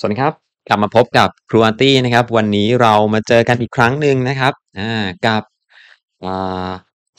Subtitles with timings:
[0.00, 0.34] สวัสดีครับ
[0.68, 4.92] กลับมาพบกับครูอาร์ตี้นะครับ วันนี้เรามาเจอกันอีกครั้งหนึ่งนะครับอ่า
[5.26, 5.42] กับ
[6.24, 6.70] อ่า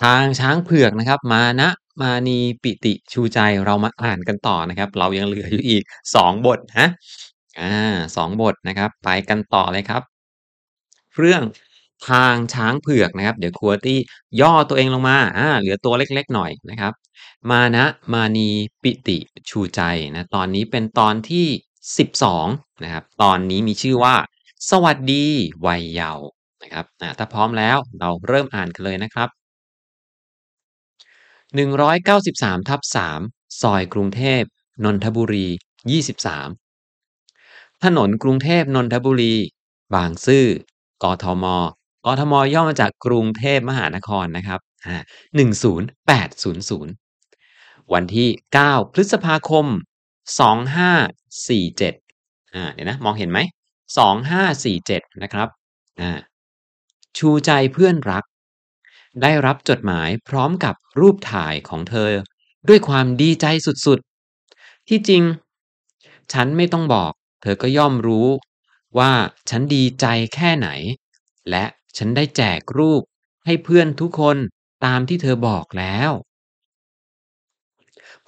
[0.04, 1.70] ทางช้างเผือกนะครับ มานะ
[2.02, 5.84] มานีปิติชูใจเรามาอ่านกันต่อนะครับ เรายังเหลืออยู่อีก
[6.16, 6.88] สองบทนะ
[7.62, 7.76] อ่า
[8.18, 10.02] สองบทนะครับ ไปกันต่อเลยครับ
[11.18, 11.44] เรื่อง
[12.10, 14.00] ทางช้างเผือกนะครับ เดี๋ยวครูอาร์ตี้
[14.42, 16.94] ย่อตัวเองลงมาอ่าเหลือตัวเล็กๆหน่อยนะครับ
[17.52, 18.50] มานะมานี
[18.84, 19.18] ปิติ
[19.50, 19.82] ชูใจ
[20.16, 21.48] นะตอนนี้เป็นตอนที่
[21.80, 24.16] 12 นะครับ ตอนนี้มีชื่อว่า
[24.70, 25.26] สวัสดี
[25.66, 26.26] วัยเยาว์
[26.64, 26.86] นะครับ
[27.20, 29.30] ถ้าพร้อมแล้วเราเริ่มอ่านกันเลยนะครับ
[31.56, 32.82] 193ทับ
[33.18, 34.44] 3ซอยกรุงเทพ
[34.84, 35.48] นนทบุรี
[35.92, 36.50] 23
[37.84, 39.36] ถนนกรุงเทพนนทบุรี
[39.94, 40.46] บางซื่อ
[41.04, 41.46] กทม
[42.06, 44.98] กทมย่อมาจากกรุงเทพมหานครนะครับอ่า
[45.36, 46.88] 10800
[47.94, 48.30] วันที่
[48.64, 49.66] 9 พฤษภาคม
[50.38, 51.94] 2547
[52.56, 53.40] อ่าเดี๋ยวนะมองเห็นไหม
[54.08, 55.48] 2547นะครับ
[56.02, 56.20] อ่า
[57.18, 58.24] ชูใจเพื่อนรัก
[59.22, 62.12] ได้รับจดหมายพร้อมกับรูปถ่ายของเธอ
[62.68, 63.46] ด้วยความดีใจ
[63.86, 65.24] สุดๆ ที่จริง
[66.34, 67.12] ฉันไม่ต้องบอก
[67.42, 68.28] เธอก็ย่อมรู้
[68.98, 69.12] ว่า
[69.50, 70.70] ฉันดีใจแค่ไหน
[71.50, 71.66] และ
[71.98, 73.02] ฉันได้แจกรูป
[73.46, 74.38] ให้เพื่อนทุกคน
[74.86, 76.12] ตามที่เธอบอกแล้ว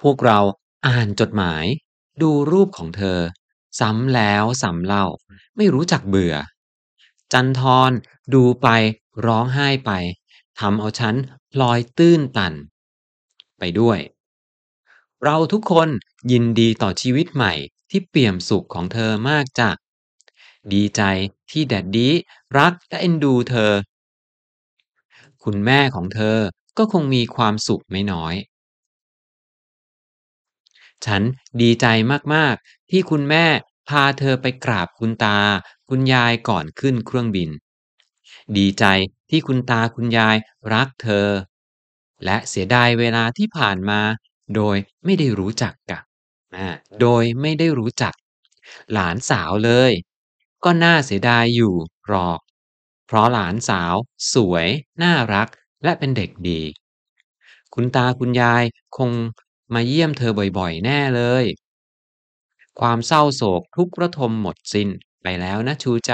[0.02, 0.38] พวกเรา
[0.86, 1.64] อ่านจดหมาย
[2.22, 3.18] ดูรูปของเธอ
[3.80, 5.06] ซ้ำแล้วซ้ำเล่า
[5.56, 6.34] ไม่รู้จักเบื่อ
[7.32, 7.60] จันท
[7.90, 7.92] ร
[8.34, 8.68] ดูไป
[9.26, 9.90] ร้องไห้ไป
[10.60, 11.14] ทำเอาฉัน
[11.52, 12.54] พลอยตื้นตัน
[13.58, 13.98] ไปด้วย
[15.24, 15.88] เราทุกคน
[16.32, 17.52] ยินดีต่อชีวิตใหม่
[17.90, 19.70] ที่เปี่ยมสุขของเธอมากจ้ะ
[20.72, 21.02] ดีใจ
[21.50, 22.08] ที่แดดดี
[22.58, 23.72] รักและเอ็นดูเธอ
[25.44, 26.38] คุณแม่ของเธอ
[26.78, 28.34] ก็คงมีความสุขไม่น้อย
[31.06, 31.22] ฉัน
[31.60, 31.86] ดีใจ
[32.34, 33.46] มากๆ ที่คุณแม่
[33.88, 35.38] พาเธอไปกราบคุณตา
[35.88, 37.50] คุณยายก่อนขึ้นเครื่องบิน
[38.56, 38.84] ดีใจ
[39.30, 40.36] ที่คุณตาคุณยาย
[40.72, 41.28] รักเธอ
[42.24, 44.00] และเสียดายเวลาที่ผ่านมา
[44.56, 46.02] โดยไม่ได้รู้จักกับ
[47.00, 48.14] โดยไม่ได้รู้จัก
[48.92, 49.92] หลานสาวเลย
[50.64, 51.74] ก็น่าเสียดายอยู่
[52.08, 52.40] หรอก
[53.06, 53.94] เพราะหลานสาว
[54.34, 54.68] สวย
[55.02, 55.48] น่ารัก
[55.84, 56.60] และเป็นเด็กดี
[57.74, 58.64] คุณตาคุณยาย
[58.96, 59.10] คง
[59.74, 61.44] มาเยี่ยมเธอบ่อยๆ แน่เลย
[62.80, 64.88] ความเศร้าโศกทุกระทมหมดสิ้น
[65.22, 66.12] ไปแล้วนะชูใจ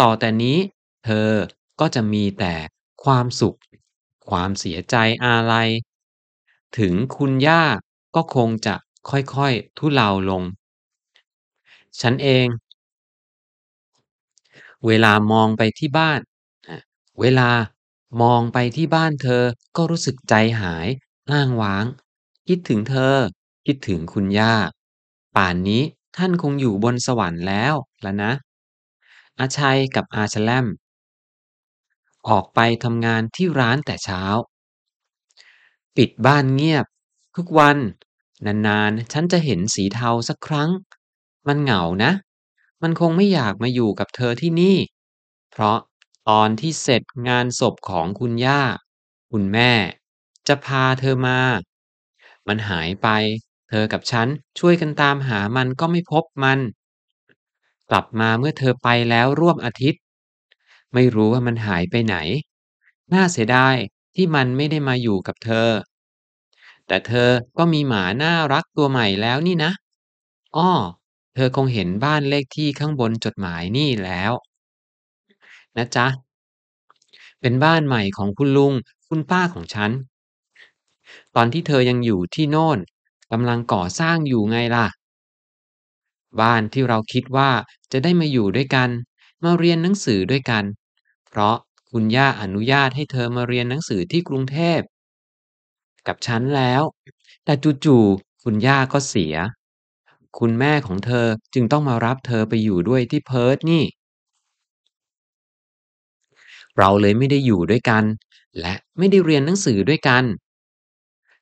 [0.00, 0.58] ต่อแต่นี้
[1.04, 1.30] เธอ
[1.80, 2.54] ก็จะมีแต่
[3.04, 3.58] ความสุข
[4.28, 5.68] ความเสียใจอาลัย
[6.78, 7.62] ถึงคุณย่า
[8.14, 8.74] ก็คงจะ
[9.10, 10.42] ค่อยๆ ทุเลาลง
[12.00, 12.46] ฉันเอง
[14.86, 16.20] เวลามองไปที่บ้าน
[17.20, 17.50] เวลา
[18.22, 19.44] มองไปที่บ้านเธอ
[19.76, 20.88] ก็รู้สึกใจหาย
[21.30, 21.84] อ้างว้าง
[22.48, 23.16] คิดถึงเธอ
[23.66, 24.54] คิดถึงคุณย่า
[25.36, 25.82] ป่านนี้
[26.16, 28.32] ท่านคงอยู่บนสวรรค์แล้วละนะ
[29.38, 30.66] อาชัยกับอาชแลม
[32.28, 34.22] ออกไปทำงานที่ร้านแต่เช้า
[35.96, 36.86] ปิดบ้านเงียบ
[37.36, 37.78] ทุกวัน
[38.46, 40.70] นานๆ ฉันจะเห็นสีเทาสักครั้ง
[41.46, 42.12] มันเหงานะ
[42.82, 44.76] มันคงไม่อยากมาอยู่กับเธอที่นี่
[45.50, 45.78] เพราะ
[46.28, 48.62] ตอนที่เสร็จงานศพของคุณย่า
[49.32, 49.72] คุณแม่
[50.48, 51.40] จะพาเธอมา
[52.48, 53.08] มันหายไป
[53.68, 56.58] เธอกับฉันช่วยกันตามหามันก็ไม่พบมัน
[57.90, 60.00] กลับมาเมื่อเธอไปแล้วร่วมอาทิตย์
[60.94, 62.16] ไม่รู้ว่ามันหายไปไหน
[63.12, 63.74] น่าเสียดาย
[64.14, 65.68] ที่มันไม่ได้มาอยู่กับเธอ
[66.86, 69.72] แต่เธอก็มีหมาน่ารักตัวใหม่แล้วนี่นะ
[70.56, 70.70] อ้อ
[71.34, 74.32] เธอคงเห็นบ้านเลขที่ข้างบนจดหมายนี่แล้ว
[75.76, 76.06] นะจ๊ะ
[77.40, 78.72] เป็นบ้านใหม่ของคุณลุง
[79.08, 79.90] คุณป้าของฉัน
[81.34, 82.78] ตอนที่เธอยังอยู่ที่โน่น
[83.32, 84.86] กำลังก่อสร้างอยู่ไงล่ะ
[86.40, 87.50] บ้านที่เราคิดว่า
[87.92, 88.90] จะได้มาอยู่ด้วยกัน
[89.44, 90.64] มาเรียนหนังสือด้วยกัน
[91.28, 91.56] เพราะ
[91.90, 94.80] คุณย่าอนุญาตให้เธอมาเรียนหนังสือที่กรุงเทพ
[96.06, 96.82] กับฉันแล้ว
[97.44, 99.34] แต่จู่ๆคุณย่าก็เสีย
[100.38, 103.84] คุณแม่ของเธอจึงต้องมารับเธอไปอยู่ด้วยที่เพิร์ธนี่
[106.78, 108.04] เราเลยไม่ได้อยู่ด้วยกัน
[108.60, 110.24] และไม่ได้เรียนหนังสือด้วยกัน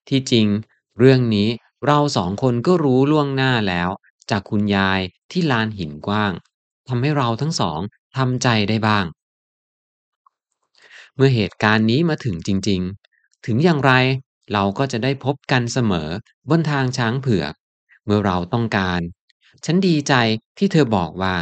[0.09, 0.47] ที่จริง
[0.99, 1.49] เรื่องนี้
[1.87, 3.91] เราสองคนก็รู้ล่วงหน้าแล้ว
[4.31, 5.01] จากคุณยาย
[5.31, 6.33] ที่ลานหินกว้าง
[6.89, 7.81] ทำให้เราทั้งสอง
[8.17, 9.05] ทำใจได้บ้าง
[11.15, 12.81] เมื่อเหตุการณ์นี้มาถึงจริง
[13.15, 13.93] ๆ ถึงอย่างไร
[14.53, 16.09] เราก็จะได้พบกันเสมอ
[16.49, 17.55] บนทางช้างเผือก
[18.05, 19.01] เมื่อเราต้องการ
[19.65, 20.15] ฉันดีใจ
[20.59, 21.35] ที่เธอบอกว่า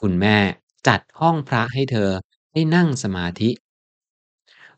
[0.00, 0.38] คุณแม่
[0.86, 2.10] จัดห้องพระให้เธอ
[2.52, 3.50] ได้นั่งสมาธิ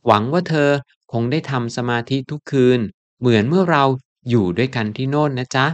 [0.07, 0.71] หวังว่าเธอ
[1.13, 2.81] คงได้ทำสมาธิทุกคืน
[3.25, 3.85] เหมือนเมื่อเรา
[4.31, 5.67] อยู่ด้วยกันที่โน่นนะจ๊ะ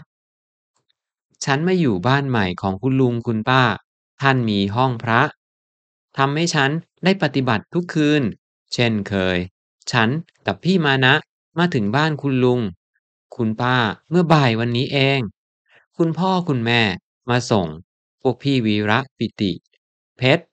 [1.45, 3.63] ฉันมาอยู่บ้านใหม่ของคุณลุงคุณป้า
[4.23, 5.21] ท่านมีห้องพระ
[6.19, 6.71] ทำให้ฉัน
[7.05, 8.23] ได้ปฏิบัติทุกคืน
[8.73, 9.39] เช่นเคย
[9.93, 10.09] ฉัน
[10.47, 11.15] กับพี่มานะ
[11.59, 12.61] มาถึงบ้านคุณลุง
[13.37, 13.77] คุณป้า
[14.11, 15.21] เมื่อบ่ายวันนี้เอง
[15.97, 16.81] คุณพ่อคุณแม่
[17.31, 17.67] มาส่ง
[18.23, 19.53] พวกพี่วีระปิติ
[20.17, 20.45] เพชร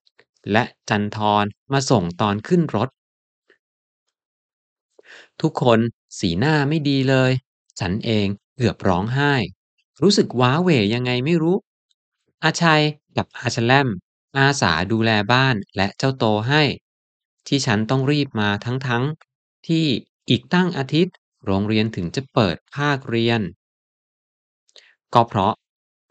[0.52, 2.90] และจันทรมาส่งตอนขึ้นรถ
[5.42, 5.80] ทุกคน
[6.20, 7.32] สีหน้าไม่ดีเลย
[7.80, 9.34] ฉันเองเกือบร้องไห้
[10.02, 11.58] รู้สึกว้าเหวยังไงไม่รู้
[12.44, 12.84] อาชัย
[13.18, 13.88] กับอาชแลม
[14.38, 16.64] อาสาดูแลบ้านและเจ้าโตให้
[17.48, 19.86] ที่ฉันต้องรีบมาทั้งๆที่
[20.30, 21.16] อีกตั้งอาทิตย์
[21.46, 23.42] โรงเรียนถึงจะเปิดภาคเรียน
[25.14, 25.54] ก็เพราะ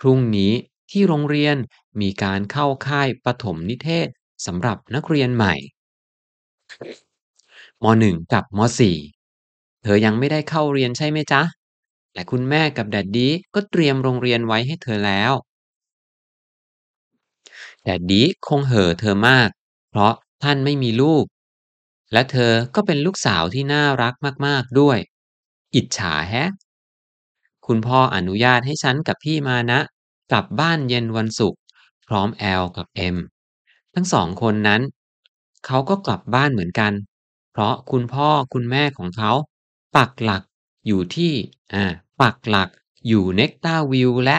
[0.00, 0.52] พรุ่งนี้
[0.90, 1.56] ที่โรงเรียน
[2.00, 4.08] มีการเข้าค่ายปฐมนิเทศ
[4.46, 5.54] สำหรับนักเรียนใหม่
[7.82, 9.15] ม .1 กับม .4
[9.88, 11.42] เธอยังไม่ได้เข้าเรียนใช่ไหมจ๊ะ
[12.14, 15.32] และคุณแม่กับแดดดี้ก็เตรียมโรงเรียนไว้ให้เธอแล้ว
[17.82, 19.48] แดดดี้คงเห่อเธอมาก
[19.90, 20.12] เพราะ
[20.42, 21.24] ท่านไม่มีลูก
[22.12, 24.14] และเธอก็เป็นลูกสาวที่น่ารัก
[24.46, 24.98] มากๆด้วย
[25.74, 26.50] อิจฉาแฮะ
[27.66, 29.80] คุณพ่ออนุญาตให้ฉันกับพี่มานะ
[30.30, 31.60] กลับบ้านเย็นวันศุกร์
[32.06, 33.16] พร้อมแอลกับเอ็ม
[33.94, 34.82] ทั้งสองคนนั้น
[35.66, 36.92] เขาก็กลับบ้านเหมือนกัน
[37.52, 39.32] เพราะคุณพ่อคุณแม่ของเขา
[39.96, 40.42] ปักหลัก
[40.86, 41.32] อยู่ที่
[41.74, 41.84] อ่า
[42.20, 42.70] ปักหลัก
[43.08, 44.38] อยู่เนกตาวิวและ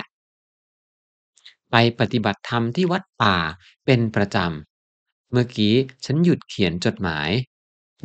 [1.71, 3.38] ไปปฏิบัติธรรมที่วัดป่า
[3.85, 7.29] เป็นประจำ เมื่อกี้ฉันหยุดเขียนจดหมาย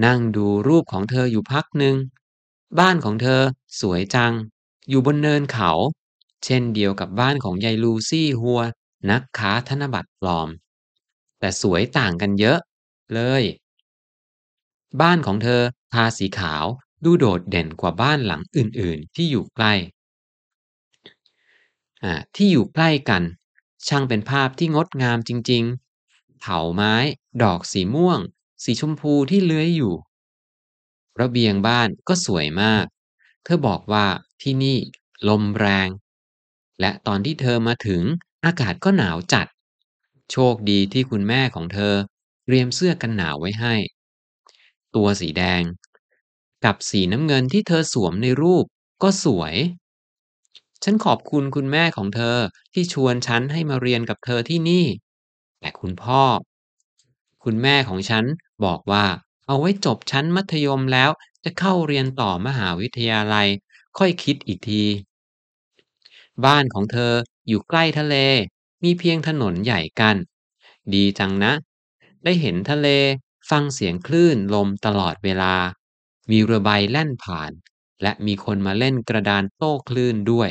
[0.04, 1.96] นั่งดูรูปของเธออยู่พักหนึ่ง
[2.78, 3.40] บ้านของเธอ
[3.80, 4.32] สวยจัง
[4.88, 5.70] อยู่บนเนินเขา
[6.44, 8.60] เช่นเดียวกับบ้านของยายลูซี่ฮัว
[9.10, 10.48] นักค้าธนบัตรปลอม
[11.38, 12.58] แต่สวยต่างกันเยอะ
[13.14, 13.42] เลย
[15.00, 15.62] บ้านของเธอ
[15.92, 16.64] ทาสีขาว
[17.04, 19.72] ดูโดดเด่นกว่าบ้านหลังอื่นๆ ที่อยู่ใกล้
[22.34, 23.22] ที่อยู่ใกล้กัน
[23.88, 26.94] ช่างเป็นภาพที่งดงามจริงๆ เถาไม้
[27.42, 28.20] ดอกสีม่วง
[28.64, 29.94] สีชมพูที่เลื้อยอยู่
[31.20, 32.84] ระเบียงบ้านก็สวยมาก
[33.44, 34.06] เธอบอกว่า
[34.42, 34.78] ที่นี่
[35.28, 35.88] ลมแรง
[36.80, 38.02] และตอนที่เธอมาถึง
[38.44, 39.46] อากาศก็หนาวจัด
[40.32, 41.94] โชคดีที่คุณแม่ของเธอ
[42.44, 43.74] เตรียมเสื้อกันหนาวไว้ให้
[44.94, 45.62] ตัวสีแดง
[46.64, 48.64] กับสีน้ำเงินที่เธอสวมในรูป
[49.02, 49.54] ก็สวย
[50.84, 52.36] ฉันขอบคุณคุณแม่ของเธอ
[52.72, 54.84] ที่ชวนฉันให้มาเรียนกับเธอที่นี่
[55.60, 56.22] แต่คุณพ่อ
[57.44, 58.24] คุณแม่ของฉัน
[58.64, 59.04] บอกว่า
[59.46, 61.10] เอาไว้จบชั้นมัธยมแล้ว
[61.44, 63.48] จะเข้าเรียนต่อมหาวิทยาลัย
[63.98, 64.84] ค่อยคิดอีกที
[66.44, 67.12] บ้านของเธอ
[67.48, 68.16] อยู่ใกล้ทะเล
[68.84, 70.16] มีเพียงถนนใหญ่กัน
[70.94, 71.52] ดีจังนะ
[72.24, 72.88] ได้เห็นทะเล
[73.50, 75.54] ฟังเสียงคลื่นลมตลอดเวลา
[76.32, 77.52] มีเรือใบแล่นผ่าน
[78.02, 80.50] และมีคนมาเล่นกระดานโต้คลื่นด้วย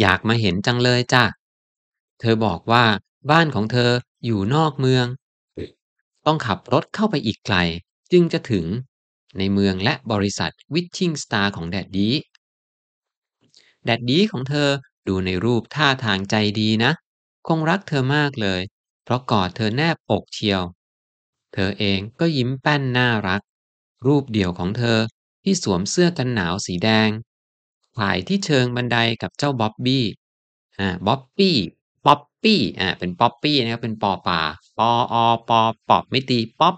[0.00, 1.24] อยากมาเห็นจังเลยจ้ะ
[2.20, 2.84] เธอบอกว่า
[3.30, 3.90] บ้านของเธอ
[4.24, 5.06] อยู่นอกเมือง
[6.26, 7.56] ต้องขับรถเข้าไปอีกไกล
[8.12, 8.66] จึงจะถึง
[9.38, 12.14] ในเมืองและบริษัทวิชชิงสตาร์ของแดดดี้
[13.84, 14.68] แดดดี้ของเธอ
[15.08, 16.92] ดูในรูปท่าทางใจดีนะ
[17.46, 18.60] คงรักเธอมากเลย
[19.04, 20.62] เพราะกอดเธอแนบอกเชียว
[21.54, 23.42] เธอเองก็ยิ้มแป้นน่ารัก
[24.06, 24.98] รูปเดี่ยวของเธอ
[25.44, 27.10] ที่สวมเสื้อกันหนาวสีแดง
[27.96, 30.04] ถ่ายที่เชิงบันไดกับเจ้าบ๊อบบี้
[30.78, 31.56] อ่าบ๊อบบี้
[32.06, 34.40] ป๊อปปี้อ่าเป็นป๊อปปี้นะครับเป็นปอป่า
[34.78, 35.16] ปออ
[35.48, 36.74] ปอปอบไม่ตีป๊อป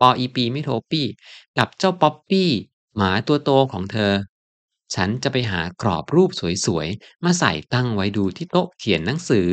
[0.00, 1.06] ปออีปีไม่โทปี้
[1.58, 2.50] กับเจ้าป๊อปปี้
[2.96, 4.12] หมาตัวโตของเธอ
[4.94, 6.30] ฉันจะไปหากรอบรูป
[6.66, 9.48] สวยๆ มาใส่ตั้งไว้ดูที่โต๊ะเขียนหนังสือ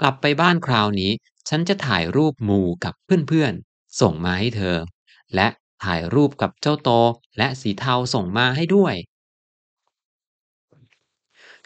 [0.00, 1.10] กลับไปบ้านคราวนี้
[1.48, 2.94] ฉันจะถ่ายรูปหมู่กับ
[3.28, 4.76] เพื่อนๆ ส่งมาให้เธอ
[5.34, 5.46] และ
[5.84, 6.90] ถ่ายรูปกับเจ้าโต
[7.38, 8.94] และสีเทาส่งมาให้ด้วย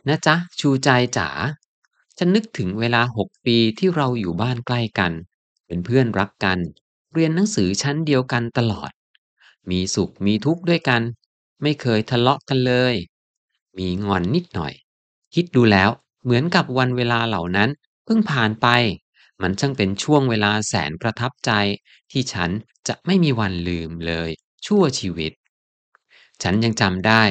[0.09, 1.29] นะจ๊ะชูใจจ๋า
[2.19, 5.13] ฉันนึกถึงเวลาหกปีที่เราอยู่บ้านใกล้กัน
[5.67, 6.59] เป็นเพื่อนรักกัน
[7.15, 8.91] เรียนหนังสือชั้นเดียวกันตลอด
[9.71, 11.03] มีสุขมีทุกข์ด้วยกัน
[11.63, 12.95] ไม่เคยทะเลาะกันเลย
[13.79, 14.73] มีงอนนิดหน่อย
[15.35, 15.91] คิดดูแล้ว
[16.23, 17.69] เหมือนกับวันเวลาเหล่านั้น
[18.05, 18.67] เพิ่งผ่านไป
[19.43, 21.51] มันช่างเป็นช่วงเวลาแสนประทับใจ
[22.13, 22.51] ที่ฉัน
[22.89, 24.31] จะไม่มีวันลืมเลย
[24.67, 25.33] ชั่วชีวิต
[26.43, 27.23] ฉันยังจำได้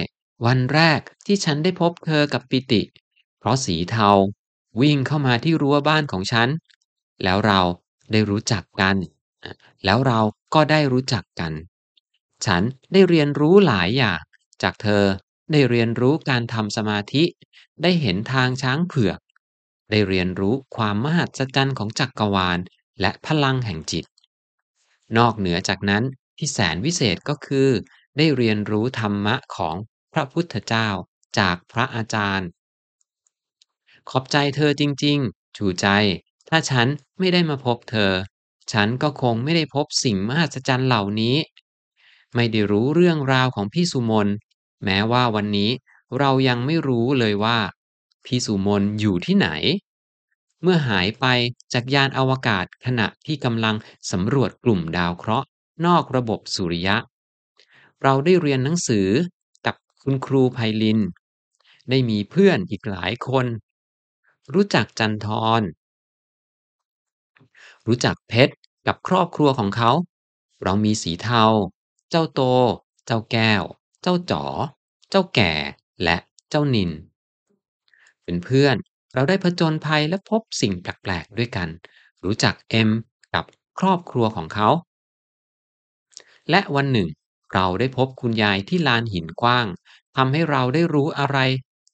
[0.46, 2.82] วันแรกที่ฉันได้พบเธอกับปิติ
[3.40, 4.10] เพราะสีเทา
[4.82, 6.50] วิ่งเข้ามาที่รั้วบ้านของฉัน
[7.24, 7.62] แล้วเรา
[8.12, 8.96] ได้รู้จักกัน
[9.86, 10.20] แล้วเรา
[10.54, 11.54] ก็ได้รู้จักกัน
[12.46, 12.62] ฉัน
[12.94, 14.20] ได้เรียนรู้หลายอย่าง
[14.64, 15.04] จากเธอ
[15.52, 17.24] ได้เรียนรู้การทำสมาธิ
[17.82, 19.20] ได้เห็นทางช้างเผือก
[19.90, 22.60] ได้เรียนรู้ความมหัศจรรย์ของจักรวาล
[23.02, 24.06] และพลังแห่งจิต
[25.18, 26.04] นอกเหนือจากนั้น
[26.38, 27.70] ที่แสนวิเศษก็คือ
[28.18, 29.76] ได้เรียนรู้ธรรมะของ
[30.14, 30.90] พระพุทธเจ้า
[31.40, 32.48] จากพระอาจารย์
[34.10, 35.88] ขอบใจเธอจริงๆชูใจ
[36.50, 36.88] ถ้าฉัน
[37.20, 38.12] ไม่ได้มาพบเธอ
[38.72, 41.38] ฉันก็คงไม่ได้พบสิ่งมหัศจรรย์เหล่านี้
[42.36, 44.28] ไม่ได้รู้เรื่องราวของพี่สุมน
[44.84, 45.72] แม้ว่าวันนี้
[46.20, 47.58] เรายังไม่รู้เลยว่า
[48.28, 49.50] พี่สุมนอยู่ที่ไหน
[50.62, 51.26] เมื่อหายไป
[51.74, 53.76] จากยานอวกาศขณะที่กำลัง
[54.12, 55.48] สำรวจกลุ่มดาวเคราะห์
[55.86, 56.98] นอกระบบสุริยะ
[58.04, 59.08] เราได้เรียนหนังสือ
[59.66, 61.00] กับคุณครูไพลิน
[61.90, 63.46] ได้มีเพื่อนอีกหลายคน
[64.54, 65.28] รู้จักจันท
[65.60, 65.62] ร
[67.88, 68.54] รู้จักเพชร
[68.88, 69.92] กับครอบครัวของเขา
[70.64, 71.44] เรามีสีเทา
[72.10, 72.42] เจ้าโต
[73.06, 73.64] เจ้าแก้ว
[74.02, 74.44] เจ้าจ๋อ
[75.10, 75.54] เจ้าแก่
[76.04, 76.18] และ
[76.50, 76.92] เจ้านิน
[78.28, 78.76] เป็นเพื่อน
[79.14, 81.70] เราได้ผจญภัยและพบสิ่งแปลกๆด้วยกัน
[82.24, 82.90] รู้จักเอ็ม
[83.34, 83.46] กับ
[83.80, 84.70] ครอบครัวของเขา
[86.50, 87.10] และวันหนึ่ง
[87.54, 89.68] เราได้พบคุณยายที่ลานหินกว้าง
[90.16, 91.38] ทำให้เราได้รู้อะไร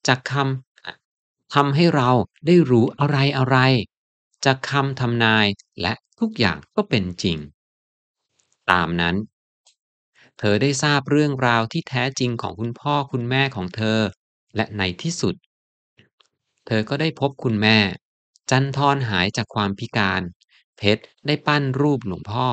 [0.08, 2.10] จากคำทำให้เรา
[2.48, 3.58] ได้รู้อะไรอะไร
[4.46, 5.48] จากคำทำนาย
[5.82, 7.38] และทุกอย่างก็เป็นจริง
[8.70, 9.16] ตามนั้น
[10.40, 14.00] เธอได้ทราบเรื่องราวที่แท้จริงของคุณพ่อคุณแม่ของเธอ
[14.56, 15.36] และในที่สุด
[16.66, 17.78] เธอก็ได้พบคุณแม่
[18.50, 20.22] จันทรหายจากความพิการ
[20.78, 22.48] เพชรได้ปั้นรูปหลวงพ่อ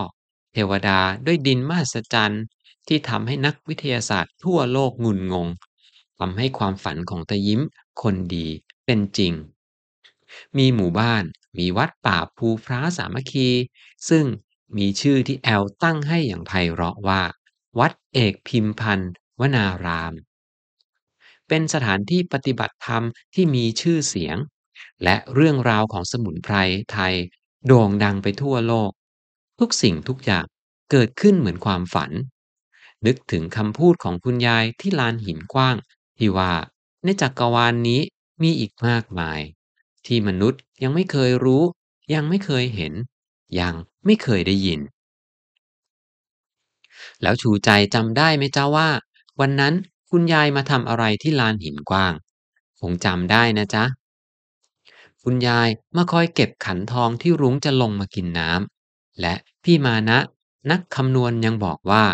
[0.53, 2.45] เทวดาด้วยดินมหัศจรรย์
[2.89, 5.49] ที่ทำให้นักวิทยาศาสตร์ทั่วโลกงุนงง
[6.19, 7.61] ทำให้ความฝันของตะยิ้ม
[8.03, 8.47] คนดี
[8.85, 9.33] เป็นจริง
[10.57, 11.25] มีหมู่บ้าน
[11.59, 13.49] มีวัดป่าภูพร้าสามัคคี
[14.09, 14.25] ซึ่ง
[14.77, 17.23] มีชื่อที่แอลตั้งให้อย่างไพเราะว่า
[17.79, 20.13] วัดเอกพิมพันธ์วนาราม
[21.51, 23.03] เป็นสถานที่ปฏิบัติธรรม
[23.35, 24.37] ที่มีชื่อเสียง
[25.05, 26.55] และเรื่องราวของสมุนไพร
[26.93, 27.15] ไทย
[27.67, 28.91] โด่งดังไปทั่วโลก
[29.59, 30.45] ทุกสิ่งทุกอย่าง
[30.91, 32.11] เกิดขึ้นเหมือนความฝัน
[33.07, 35.77] นึกถึงคำพูดของคุณยายที่ลานหินกว้าง
[36.19, 36.53] ที่ว่า
[37.05, 38.01] ในจักรวาลนนี้
[38.43, 39.41] มีอีกมากมาย
[40.07, 41.63] ที่มนุษย์ยังไม่เคยรู้
[42.15, 42.93] ยังไม่เคยเห็น
[43.61, 44.81] ยังไม่เคยได้ยิน
[47.23, 48.89] แล้วชูใจจำได้ไหมเจ้าว่า
[49.41, 49.75] วันนั้น
[50.11, 52.15] คุณยายมาทำอะไรที่ลานหินกว้าง
[52.81, 53.85] คงจำได้นะจ๊ะ
[55.23, 60.19] คุณยายมาคอยเก็บขันทองที่รุ้งจะลงมากินน้ำ และพี่มานะ
[60.71, 62.05] นักคำนวณยังบอกว่า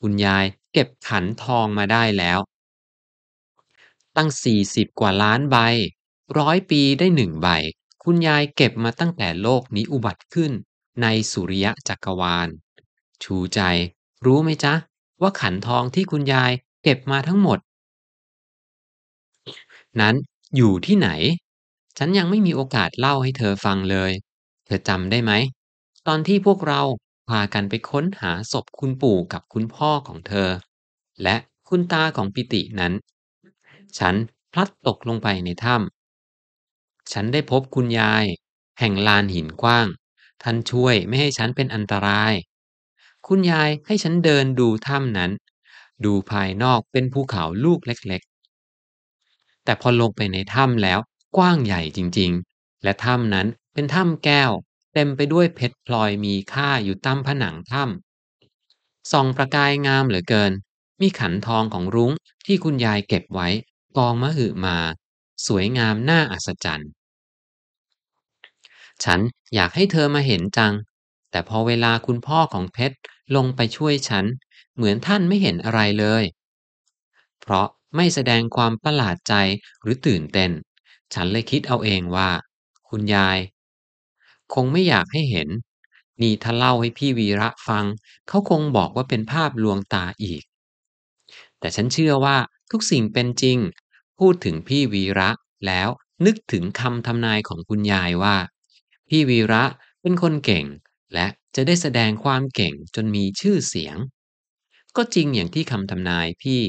[0.00, 2.38] คุณยายเก็บขันทองมาได้แล้ว
[4.16, 5.56] ตั้งสี่สิบกว่าล้านใบ
[6.38, 7.48] ร้อยปีได้หนึ่งใบ
[8.04, 10.52] คุณยายเก็บมาตั้งแต่โลกนี้อุบัติขึ้น
[11.02, 12.48] ในสุริยะจักรวาล
[13.22, 13.60] ชูใจ
[14.24, 14.74] รู้ไหมจ๊ะ
[15.20, 17.58] ว่าขันทองที่คุณยาย เก็บมาทั้งหมด
[20.00, 20.14] นั้น
[20.56, 21.08] อยู่ที่ไหน
[21.98, 24.12] ฉันยังไม่มีโอกาสเล่าให้เธอฟังเลย
[24.66, 25.32] เธอจำได้ไหม
[26.06, 26.82] ตอนที่พวกเรา
[27.28, 30.50] พากันไปค้นหาศพคุณปู่กับคุณพ่อของเธอ
[31.22, 31.36] และ
[31.68, 32.92] คุณตาของปิตินั้น
[33.98, 34.14] ฉัน
[34.52, 38.24] พลัดตกลงไปในถ้ำฉันได้พบคุณยาย
[38.80, 39.86] แห่งลานหินกว้าง
[40.42, 42.32] ท่านช่วยไม่ให้ฉันเป็นอันตราย
[43.26, 45.30] คุณยายให้ฉันเดินดูถ้ำนั้น
[46.04, 50.98] ดูภายนอกเป็นภูเขาลูกเล็กๆ แต่พอลงไปในถ้ำแล้ว
[51.36, 54.50] กว้างใหญ่จริงๆ และถ้ำนั้นเป็นถ้ำแก้ว
[54.94, 60.52] เต็มไปด้วยเพชรพลอยมีค่าอยู่ตามผนังถ้ำส่องประกายงามเหลือเกิน
[61.00, 62.12] มีขันทองของรุ้ง
[62.46, 63.48] ที่คุณยายเก็บไว้
[63.96, 64.78] กองมะหือมา
[65.46, 66.90] สวยงามน่าอัศจรรย์
[69.04, 69.20] ฉัน
[69.54, 70.74] อยากให้เธอมาเห็นจัง
[71.30, 72.96] แต่พอเวลาคุณพ่อของเพชร
[73.36, 74.24] ลงไปช่วยฉัน
[74.74, 76.24] เหมือนท่านไม่เห็นอะไรเลย
[77.40, 79.34] เพราะไม่แสดงความประหลาดใจ
[79.82, 80.50] หรือตื่นเต้น
[81.14, 82.30] ฉันเลยคิดเอาเองว่า
[82.88, 83.38] คุณยาย
[84.54, 85.48] คงไม่อยากให้เห็น
[86.20, 87.84] นี่ถ้าเล่าให้พี่วีระฟัง
[88.28, 90.42] เขาคงบอกว่าเป็นภาพลวงตาอีก
[91.58, 92.36] แต่ฉันเชื่อว่า
[92.70, 93.58] ทุกสิ่งเป็นจริง
[94.18, 95.30] พูดถึงพี่วีระ
[95.66, 95.88] แล้ว
[96.26, 98.36] นึกถึงคำทำนายของคุณยายว่า
[99.08, 99.62] พี่วีระ
[100.02, 100.66] เป็นคนเก่ง
[101.14, 103.96] และจะได้แสดงความเก่งจนมีชื่อเสียง
[104.96, 106.62] ก็จริงอย่างที่คำทำนายพี่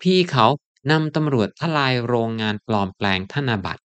[0.00, 0.46] พี่เขา
[0.90, 3.82] นำตำรวจทลายโรงงานปลอมแปลงธนบัตร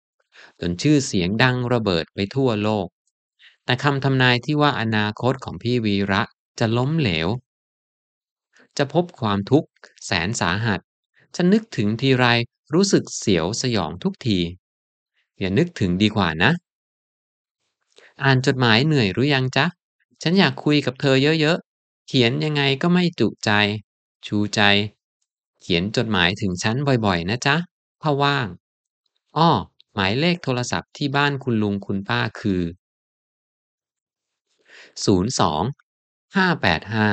[0.59, 2.87] จนชื่อเสียงดังระเบิดไปทั่วโลก
[3.65, 6.21] แต่คำทำนายที่ว่าอนาคตของพี่วีระ
[6.59, 7.27] จะล้มเหลว
[8.77, 9.69] จะพบความทุกข์
[10.05, 10.79] แสนสาหัส
[11.35, 12.25] ฉันนึกถึงทีไร
[12.73, 14.39] รู้สึกเสียวสยองทุกที
[15.39, 16.51] อย่านึกถึงดีกว่านะ
[18.23, 19.65] อ่านจดหมายเหนื่อยหรือยังจ๊ะ
[20.21, 23.51] ฉันอยากคุยกับเธอเยอะๆ เขียนยังไงก็ไม่จุใจ
[24.27, 24.61] ชูใจ
[25.61, 27.55] เขียนจดหมายถึงฉันบ่อยๆ นะจ๊ะ
[28.01, 28.47] ถ้าว่าง
[29.37, 29.49] อ้อ
[29.93, 32.61] หมายเลขโทรศัพท์ที่บ้านคุณลุงคุณป้าคือ
[34.95, 35.65] 02
[36.35, 37.07] 585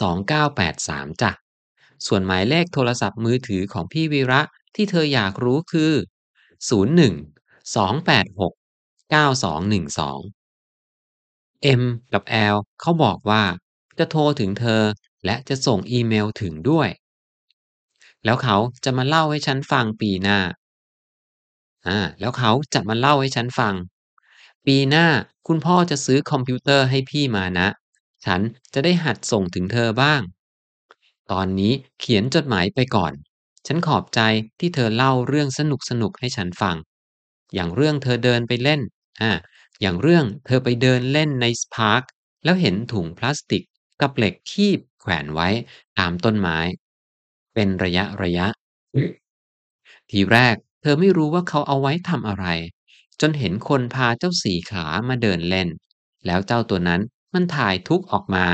[0.00, 1.30] 2983จ้ะ
[2.06, 4.40] ส่วนหมายเลขโทรศัพท์มือถือของพี่วีระ
[4.74, 5.92] ที่เธออยากรู้คือ
[6.70, 7.14] 01
[7.76, 8.52] 286
[9.10, 10.18] 9212
[11.62, 13.42] เอ็มกับแอลเขาบอกว่า
[13.98, 14.82] จะโทรถึงเธอ
[15.24, 16.88] และจะส่งอีเมลถึงด้วย
[18.24, 20.38] แล้วเขาจะมาเล่าให้ฉันฟังปีหน้า
[21.88, 23.74] อ่า แล้วเขาจะมาเล่าให้ฉันฟัง
[24.66, 25.06] ปีหน้า
[25.46, 27.68] คุณพ่อจะซื้อคอมพิวเตอร์ให้พี่มานะ
[28.24, 28.40] ฉัน
[28.74, 30.22] จะได้หัดส่งถึงเธอบ้าง
[31.30, 33.12] ตอนนี้เขียนจดหมายไปก่อน
[33.66, 34.20] ฉันขอบใจ
[34.60, 36.76] ที่เธอเล่าเรื่องสนุกสนุกให้ฉันฟัง
[37.54, 38.80] อย่างเรื่องเธอเดินไปเล่น
[39.20, 39.30] อ่า
[39.80, 42.02] อย่างเรื่องเธอไปเดินเล่นใน park
[42.44, 43.62] แล้วเห็นถุงพลาสติก
[44.00, 45.48] กับเหล็กคีบแขวนไว้
[45.98, 46.58] ตามต้นไม้
[47.54, 48.46] เป็นระยะระยะ
[50.10, 52.46] ทีแรกเธอไม่รู้ว่าเขาเอาไว้ทำอะไร
[53.20, 55.68] จนเห็นคนพาเจ้าสีขามาเดินเล่น
[56.26, 57.00] แล้วเจ้าตัวนั้น
[57.34, 58.46] มันถ่ายทุกออกมา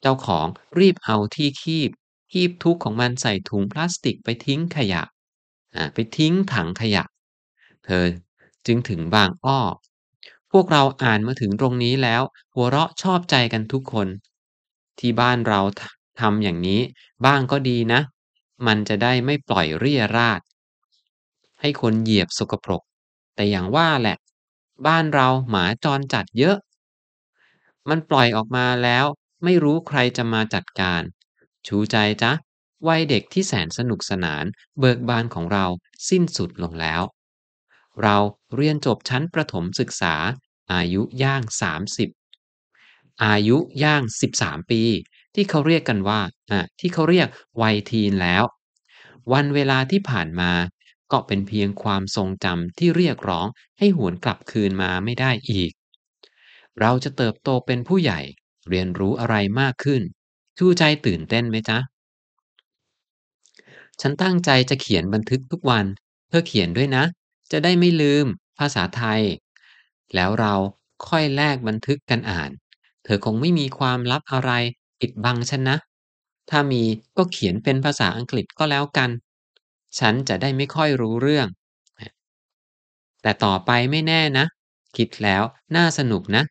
[0.00, 0.46] เจ้าของ
[0.78, 1.90] รีบเอาที่คีบ
[2.32, 5.02] คีบทุกของมันใส่ถุงพลาสติกไปทิ้งขยะ
[5.74, 7.04] อ่าไปทิ้งถังขยะ
[7.84, 8.04] เธอ
[8.66, 9.60] จึงถึงบางอ้อ
[10.52, 12.22] พวกเราอ่านมาถึงตรงนี้แล้ว
[12.54, 14.08] หัวเราะชอบใจกันทุกคน
[14.98, 15.60] ที่บ้านเรา
[16.20, 16.80] ทำอย่างนี้
[17.26, 18.00] บ้างก็ดีนะ
[18.66, 20.40] มันจะได้ไม่ปล่อยเรี่ยราด
[21.60, 22.82] ให้คนเหยียบสกปรก
[23.34, 24.16] แต่อย่างว่าแหละ
[24.86, 26.56] บ้านเราหมาจรจัดเยอะ
[27.88, 29.06] มันปล่อยออกมาแล้ว
[29.44, 31.02] ไม่รู้ใครจะมาจัดการ
[31.66, 32.32] ชูใจจ๊ะ
[32.88, 34.44] วัยเด็กที่แสนสนุกสนาน
[34.78, 35.64] เบิกบานของเรา
[36.08, 37.02] สิ้นสุดลงแล้ว
[38.02, 38.16] เรา
[38.56, 40.14] เรียนจบชั้นประถมศึกษา
[40.72, 42.08] อายุย่าง 30
[43.24, 44.02] อายุย่าง
[44.32, 44.82] 13 ปี
[45.34, 47.28] ที่เขาเรียกกันว่าอะที่เขาเรียก
[47.62, 48.44] วัยทีนแล้ว
[49.32, 50.52] วันเวลาที่ผ่านมา
[51.12, 53.46] ก็เป็นเพียงความทรงจำที่เรียกร้อง
[53.78, 55.72] ให้หวนกลับคืนมาไม่ได้อีก
[56.80, 58.20] เราจะเติบโตเป็นผู้ใหญ่
[58.68, 60.02] เรียนรู้อะไรมากขึ้น
[60.58, 61.78] ชูใจตื่นเต้นไหมจ๊ะ
[64.00, 65.84] ฉันตั้งใจจะเขียนบันทึกทุกวัน
[66.28, 67.04] เธอเขียนด้วยนะ
[67.52, 68.26] จะได้ไม่ลืม
[68.58, 69.22] ภาษาไทย
[70.14, 70.54] แล้วเรา
[71.08, 72.50] ค่อยแลกบันทึกกันอ่าน
[73.04, 74.50] เธอคงไม่มีความลับอะไร
[75.00, 75.76] ปิดบังฉันนะ
[76.50, 76.82] ถ้ามี
[77.16, 79.10] ก็เขียนเป็นภาษาอังกฤษก็แล้วกัน
[79.98, 81.48] ฉันจะได้ไม่ค่อยรู้เรื่อง
[83.22, 84.46] แต่ต่อไปไม่แน่นะ
[84.96, 85.42] คิดแล้ว
[85.76, 86.42] น่าสนุกนะ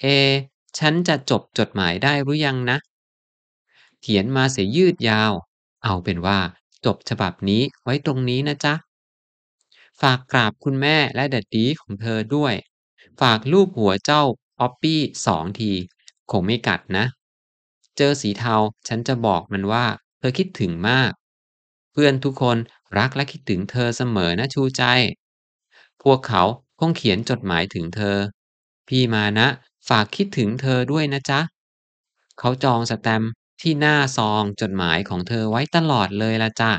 [0.00, 0.04] เอ
[0.78, 2.78] ฉันจะจบจดหมายได้หรือยังนะ
[4.02, 5.32] เขียนมาเสียยืดยาว
[5.84, 6.38] เอาเป็นว่า
[6.84, 8.74] จบฉบับนี้ไว้ตรงนี้นะจ๊ะ
[10.02, 12.54] ฝากกราบคุณแม่และ daddy ของเธอด้วย
[13.20, 14.22] ฝากลูบหัวเจ้า
[14.58, 15.72] ป๊อปปี้สองที
[16.30, 17.04] คงไม่กัดนะ
[17.96, 18.54] เจ้าสีเทา
[18.88, 19.86] ฉันจะบอกมันว่า
[20.18, 21.10] เธอคิดถึงมาก
[21.92, 22.56] เพื่อนทุกคน
[22.98, 24.82] รักและคิดถึงเธอเสมอนะชูใจ
[26.02, 26.42] พวกเขา
[26.80, 28.16] คงเขียนจดหมายถึงเธอ
[28.88, 29.46] พี่มานะ
[29.88, 31.40] ฝากคิดถึงเธอด้วยนะจ๊ะ
[32.38, 33.22] เขาจองสแตม
[33.60, 36.72] ที่หน้าซองจดหมายของเธอไว้ตลอดเลยละจ้ะ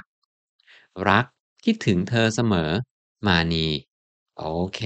[1.09, 1.25] รัก
[1.65, 2.71] คิดถึงเธอเสมอ
[3.27, 3.67] มานี
[4.39, 4.81] โอเค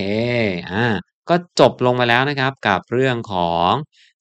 [0.72, 0.86] อ่า
[1.30, 3.72] ก็จบลงไปแล้วนะครับกับเรื่องของ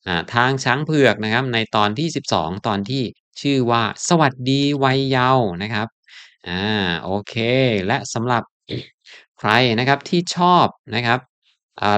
[0.07, 3.03] อ่าทางช้างเผือกนะครับ ในตอนที่ 12 ตอนที่
[3.41, 5.89] ชื่อว่าสวัสดีวัยเยาว์นะครับ
[6.49, 6.65] อ่า
[7.05, 7.35] โอเค
[7.87, 8.43] และสำหรับ
[9.39, 11.21] ใครนะครับที่ชอบนะครับ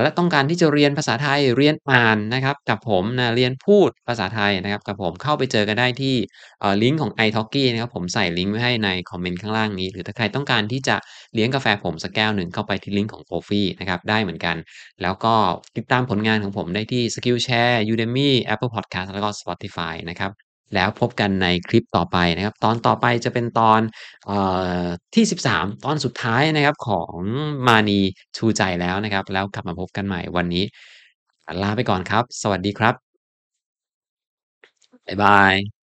[0.03, 6.14] และต้องการที่จะเรียนภาษาไทยเรียนอ่านนะครับ กับผมนะเรียนพูดภาษาไทยนะครับ กับผมเข้าไปเจอกันได้ที่
[6.83, 10.97] ลิงก์ของ italki นะครับผมใส่ลิงก์ไว้ให้ในคอมเมนต์ข้างล่างนี้ หรือถ้าใครต้องการที่จะ
[11.35, 14.57] เลี้ยงกาแฟผมสักแก้วหนึ่งเข้าไปที่ลิงก์ของ Ko-fi นะครับได้เหมือนกัน
[15.03, 15.35] แล้วก็
[15.77, 23.81] ติดตามผลงานของผมได้ที่ Skillshare Udemy Apple Podcast แล้วก็ Spotify นะครับ แล้วพบกันในคลิปต่อไปนะครับ ตอนต่อไปจะเป็นตอน
[24.28, 24.38] อ่
[24.83, 27.18] อที่ 13 ตอนสุดท้ายนะครับของ
[27.68, 28.00] มานี
[28.37, 30.64] ชูใจแล้วนะครับ แล้วกลับมาพบกันใหม่วันนี้
[31.62, 32.94] ลาไปก่อนครับ สวัสดีครับ
[35.07, 35.78] บ๊ายบาย